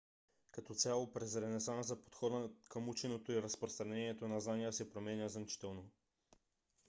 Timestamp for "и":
3.31-3.41